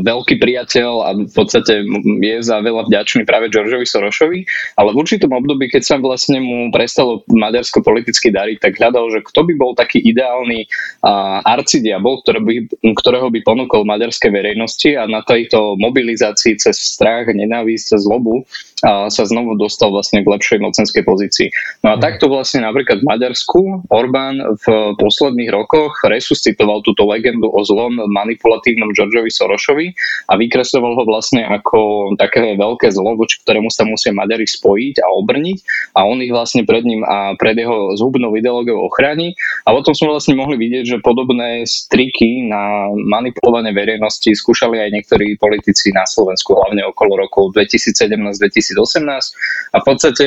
veľký 0.00 0.40
priateľ 0.40 0.90
a 1.04 1.08
v 1.12 1.34
podstate 1.36 1.84
je 2.24 2.36
za 2.40 2.64
veľa 2.64 2.88
vďačný 2.88 3.28
práve 3.28 3.52
Georgeovi 3.52 3.84
Sorošovi, 3.84 4.40
ale 4.80 4.96
v 4.96 5.04
určitom 5.04 5.30
období, 5.36 5.68
keď 5.68 5.82
sa 5.84 5.96
vlastne 6.00 6.40
mu 6.40 6.72
prestalo 6.72 7.20
Maďarsko 7.28 7.84
politicky 7.84 8.32
dariť, 8.32 8.58
tak 8.64 8.80
hľadal, 8.80 9.12
že 9.12 9.20
kto 9.20 9.44
by 9.46 9.54
bol 9.60 9.76
taký 9.76 10.00
ideálny 10.00 10.64
uh, 11.04 11.44
arcidiabol, 11.44 12.24
ktorý 12.24 12.40
by, 12.40 12.54
ktorého 12.96 13.28
by 13.28 13.44
ponúkol 13.44 13.84
maďarskej 13.84 14.32
verejnosti 14.32 14.96
a 14.96 15.04
na 15.04 15.20
tejto 15.20 15.76
mobilizácii 15.76 16.56
cez 16.56 16.80
strach, 16.80 17.28
nenávisť, 17.28 17.84
cez 17.92 18.00
zlobu 18.08 18.42
uh, 18.42 19.06
sa 19.12 19.22
znovu 19.28 19.60
dostal 19.60 19.92
vlastne 19.92 20.24
k 20.24 20.30
lepšej 20.32 20.46
lepšej 20.46 20.62
mocenskej 20.62 21.02
pozícii. 21.02 21.48
No 21.82 21.92
a 21.92 21.94
mhm. 21.98 22.02
takto 22.02 22.30
vlastne 22.30 22.62
napríklad 22.62 23.02
v 23.02 23.08
Maďarsku 23.10 23.60
Orbán 23.90 24.38
v 24.62 24.66
posledných 24.96 25.50
rokoch 25.50 25.98
resuscitoval 26.06 26.86
túto 26.86 27.04
legendu 27.16 27.48
o 27.48 27.60
zlom 27.64 27.96
manipulatívnom 27.96 28.92
Georgeovi 28.92 29.32
Sorošovi 29.32 29.86
a 30.28 30.36
vykresloval 30.36 31.00
ho 31.00 31.02
vlastne 31.08 31.48
ako 31.48 32.12
také 32.20 32.60
veľké 32.60 32.92
zlo, 32.92 33.16
voči 33.16 33.40
ktorému 33.40 33.72
sa 33.72 33.88
musia 33.88 34.12
Maďari 34.12 34.44
spojiť 34.44 35.00
a 35.00 35.08
obrniť 35.16 35.58
a 35.96 36.04
on 36.04 36.20
ich 36.20 36.30
vlastne 36.30 36.68
pred 36.68 36.84
ním 36.84 37.00
a 37.02 37.34
pred 37.40 37.56
jeho 37.56 37.96
zhubnou 37.96 38.36
ideológiou 38.36 38.84
ochráni. 38.84 39.32
A 39.64 39.72
potom 39.72 39.96
sme 39.96 40.12
vlastne 40.12 40.36
mohli 40.36 40.60
vidieť, 40.60 40.84
že 40.84 41.04
podobné 41.04 41.64
striky 41.64 42.46
na 42.46 42.92
manipulovanie 42.92 43.72
verejnosti 43.72 44.28
skúšali 44.28 44.78
aj 44.78 44.90
niektorí 44.92 45.40
politici 45.40 45.90
na 45.96 46.04
Slovensku, 46.04 46.52
hlavne 46.52 46.84
okolo 46.92 47.26
rokov 47.26 47.56
2017-2018 47.56 49.72
a 49.72 49.76
v 49.80 49.84
podstate 49.84 50.26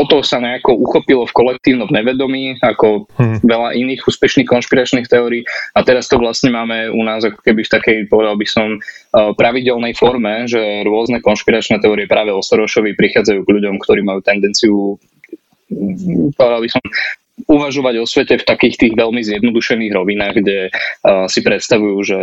toto 0.00 0.24
sa 0.24 0.40
nejako 0.40 0.80
uchopilo 0.80 1.28
v 1.28 1.36
kolektívnom 1.36 1.92
nevedomí, 1.92 2.56
ako 2.64 3.04
hmm. 3.20 3.44
veľa 3.44 3.76
iných 3.76 4.00
úspešných 4.08 4.48
konšpiračných 4.48 5.04
teórií 5.04 5.44
a 5.76 5.84
teraz 5.84 6.08
to 6.08 6.16
vlastne 6.16 6.48
máme 6.48 6.88
u 6.88 7.02
nás 7.04 7.20
ako 7.20 7.44
keby 7.44 7.68
v 7.68 7.72
takej, 7.76 7.98
povedal 8.08 8.40
by 8.40 8.46
som, 8.48 8.80
eh, 8.80 9.30
pravidelnej 9.36 9.92
forme, 9.92 10.48
že 10.48 10.88
rôzne 10.88 11.20
konšpiračné 11.20 11.84
teórie 11.84 12.08
práve 12.08 12.32
o 12.32 12.40
Sorošovi 12.40 12.96
prichádzajú 12.96 13.44
k 13.44 13.52
ľuďom, 13.60 13.76
ktorí 13.76 14.00
majú 14.00 14.24
tendenciu 14.24 14.96
povedal 16.34 16.60
by 16.62 16.70
som, 16.70 16.82
uvažovať 17.46 17.94
o 18.02 18.04
svete 18.08 18.40
v 18.40 18.48
takých 18.48 18.74
tých 18.76 18.94
veľmi 18.96 19.22
zjednodušených 19.24 19.92
rovinách, 19.94 20.34
kde 20.40 20.58
uh, 20.68 21.28
si 21.30 21.40
predstavujú, 21.40 21.96
že 22.04 22.18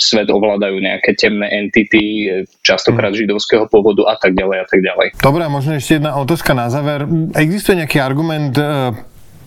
svet 0.00 0.28
ovládajú 0.30 0.76
nejaké 0.80 1.16
temné 1.18 1.48
entity, 1.50 2.28
častokrát 2.64 3.12
hmm. 3.12 3.20
židovského 3.26 3.66
pôvodu 3.66 4.08
a 4.08 4.14
tak 4.16 4.36
ďalej 4.38 4.56
a 4.62 4.66
tak 4.66 4.80
ďalej. 4.80 5.06
Dobre, 5.20 5.44
možno 5.50 5.76
ešte 5.76 6.00
jedna 6.00 6.16
otázka 6.16 6.52
na 6.56 6.70
záver. 6.70 7.04
Existuje 7.36 7.80
nejaký 7.82 7.98
argument, 8.00 8.54
uh, 8.56 8.94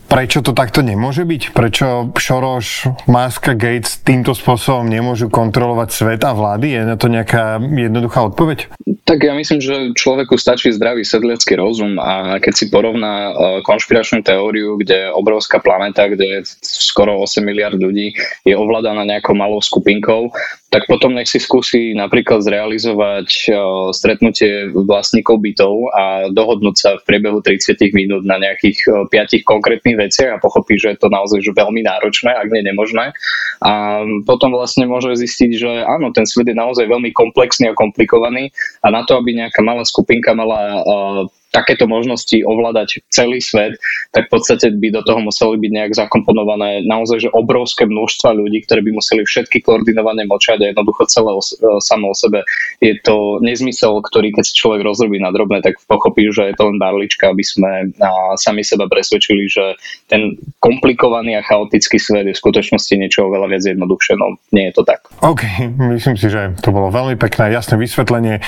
prečo 0.04 0.44
to 0.44 0.54
takto 0.54 0.84
nemôže 0.84 1.26
byť? 1.26 1.42
Prečo 1.50 2.14
Šoroš, 2.14 2.86
Musk 3.10 3.50
a 3.50 3.54
Gates 3.58 3.98
týmto 4.04 4.30
spôsobom 4.36 4.86
nemôžu 4.86 5.26
kontrolovať 5.32 5.88
svet 5.90 6.22
a 6.22 6.30
vlády? 6.30 6.76
Je 6.76 6.82
na 6.86 6.94
to 6.94 7.10
nejaká 7.10 7.58
jednoduchá 7.58 8.22
odpoveď? 8.30 8.70
Tak 9.14 9.22
ja 9.22 9.30
myslím, 9.38 9.62
že 9.62 9.94
človeku 9.94 10.34
stačí 10.34 10.74
zdravý 10.74 11.06
sedliacký 11.06 11.54
rozum 11.54 12.02
a 12.02 12.42
keď 12.42 12.50
si 12.50 12.66
porovná 12.66 13.30
e, 13.30 13.32
konšpiračnú 13.62 14.26
teóriu, 14.26 14.74
kde 14.74 15.06
obrovská 15.14 15.62
planeta, 15.62 16.10
kde 16.10 16.42
skoro 16.66 17.22
8 17.22 17.38
miliard 17.46 17.78
ľudí 17.78 18.10
je 18.42 18.58
ovládaná 18.58 19.06
nejakou 19.06 19.38
malou 19.38 19.62
skupinkou, 19.62 20.34
tak 20.74 20.90
potom 20.90 21.14
nech 21.14 21.30
si 21.30 21.38
skúsi 21.38 21.94
napríklad 21.94 22.42
zrealizovať 22.42 23.28
uh, 23.46 23.94
stretnutie 23.94 24.74
vlastníkov 24.74 25.38
bytov 25.38 25.94
a 25.94 26.26
dohodnúť 26.34 26.74
sa 26.74 26.90
v 26.98 27.06
priebehu 27.06 27.38
30 27.38 27.78
minút 27.94 28.26
na 28.26 28.42
nejakých 28.42 28.78
uh, 28.90 29.06
5 29.06 29.46
konkrétnych 29.46 29.94
veciach 29.94 30.34
a 30.34 30.42
pochopí, 30.42 30.74
že 30.74 30.98
je 30.98 30.98
to 30.98 31.14
naozaj 31.14 31.46
že 31.46 31.54
veľmi 31.54 31.86
náročné, 31.86 32.34
ak 32.34 32.50
nie 32.50 32.66
nemožné. 32.66 33.14
A 33.62 34.02
potom 34.26 34.50
vlastne 34.50 34.90
môže 34.90 35.14
zistiť, 35.14 35.50
že 35.54 35.70
áno, 35.86 36.10
ten 36.10 36.26
svet 36.26 36.50
je 36.50 36.58
naozaj 36.58 36.90
veľmi 36.90 37.14
komplexný 37.14 37.70
a 37.70 37.78
komplikovaný 37.78 38.50
a 38.82 38.90
na 38.90 39.03
to, 39.04 39.16
aby 39.20 39.36
nejaká 39.36 39.60
malá 39.60 39.84
skupinka 39.84 40.32
mala 40.32 40.80
uh, 40.80 41.22
takéto 41.54 41.86
možnosti 41.86 42.34
ovládať 42.42 43.06
celý 43.14 43.38
svet, 43.38 43.78
tak 44.10 44.26
v 44.26 44.32
podstate 44.34 44.74
by 44.74 44.90
do 44.90 45.06
toho 45.06 45.22
museli 45.22 45.54
byť 45.62 45.70
nejak 45.70 45.92
zakomponované 45.94 46.82
naozaj 46.82 47.30
že 47.30 47.30
obrovské 47.30 47.86
množstva 47.86 48.34
ľudí, 48.34 48.66
ktoré 48.66 48.82
by 48.82 48.90
museli 48.90 49.22
všetky 49.22 49.62
koordinované 49.62 50.26
močať 50.26 50.66
a 50.66 50.70
jednoducho 50.74 51.06
celé 51.06 51.30
o, 51.30 51.38
samo 51.78 52.10
o 52.10 52.16
sebe 52.18 52.42
je 52.84 53.00
to 53.00 53.40
nezmysel, 53.40 54.04
ktorý 54.04 54.36
keď 54.36 54.44
si 54.44 54.52
človek 54.60 54.84
rozrobí 54.84 55.16
na 55.16 55.32
drobné, 55.32 55.64
tak 55.64 55.80
pochopí, 55.88 56.28
že 56.28 56.52
je 56.52 56.54
to 56.54 56.68
len 56.68 56.76
barlička, 56.76 57.32
aby 57.32 57.40
sme 57.40 57.96
sami 58.36 58.60
seba 58.60 58.84
presvedčili, 58.84 59.48
že 59.48 59.72
ten 60.04 60.36
komplikovaný 60.60 61.40
a 61.40 61.46
chaotický 61.46 61.96
svet 61.96 62.28
je 62.28 62.36
v 62.36 62.42
skutočnosti 62.44 62.92
niečo 62.92 63.24
oveľa 63.24 63.56
viac 63.56 63.64
jednoduchšie. 63.64 64.20
No, 64.20 64.36
nie 64.52 64.68
je 64.68 64.76
to 64.76 64.84
tak. 64.84 65.08
OK, 65.24 65.72
myslím 65.96 66.20
si, 66.20 66.28
že 66.28 66.52
to 66.60 66.76
bolo 66.76 66.92
veľmi 66.92 67.16
pekné, 67.16 67.56
jasné 67.56 67.80
vysvetlenie. 67.80 68.44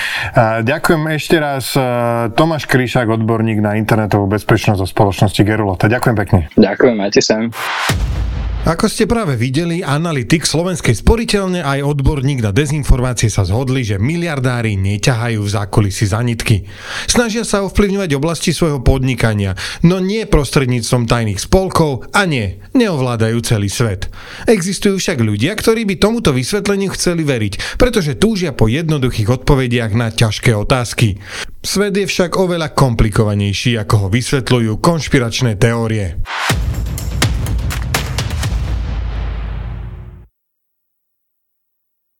Ďakujem 0.61 1.01
ešte 1.17 1.41
raz 1.41 1.73
Tomáš 2.37 2.69
Kryšák, 2.69 3.09
odborník 3.09 3.57
na 3.57 3.73
internetovú 3.81 4.29
bezpečnosť 4.29 4.85
zo 4.85 4.87
spoločnosti 4.87 5.41
Gerulota. 5.41 5.89
Ďakujem 5.89 6.15
pekne. 6.15 6.39
Ďakujem, 6.53 6.93
majte 6.93 7.25
sa. 7.25 7.41
Ako 8.67 8.91
ste 8.91 9.07
práve 9.07 9.39
videli, 9.39 9.79
analytik 9.79 10.43
Slovenskej 10.43 10.99
sporiteľne 10.99 11.63
aj 11.63 11.87
odborník 11.87 12.43
na 12.43 12.51
dezinformácie 12.51 13.31
sa 13.31 13.47
zhodli, 13.47 13.87
že 13.87 13.95
miliardári 13.95 14.75
neťahajú 14.75 15.39
v 15.39 15.53
zákulisí 15.55 16.11
za 16.11 16.19
nitky. 16.19 16.67
Snažia 17.07 17.47
sa 17.47 17.63
ovplyvňovať 17.63 18.19
oblasti 18.19 18.51
svojho 18.51 18.83
podnikania, 18.83 19.55
no 19.87 20.03
nie 20.03 20.27
prostredníctvom 20.27 21.07
tajných 21.07 21.39
spolkov 21.39 22.11
a 22.11 22.27
nie, 22.27 22.59
neovládajú 22.75 23.39
celý 23.39 23.71
svet. 23.71 24.11
Existujú 24.51 24.99
však 24.99 25.23
ľudia, 25.23 25.55
ktorí 25.55 25.87
by 25.87 25.95
tomuto 25.95 26.35
vysvetleniu 26.35 26.91
chceli 26.91 27.23
veriť, 27.23 27.79
pretože 27.79 28.19
túžia 28.19 28.51
po 28.51 28.67
jednoduchých 28.67 29.31
odpovediach 29.31 29.95
na 29.95 30.11
ťažké 30.11 30.51
otázky. 30.51 31.23
Svet 31.63 31.95
je 31.95 32.03
však 32.03 32.35
oveľa 32.35 32.75
komplikovanejší, 32.75 33.79
ako 33.79 33.95
ho 33.95 34.07
vysvetľujú 34.11 34.75
konšpiračné 34.83 35.55
teórie. 35.55 36.19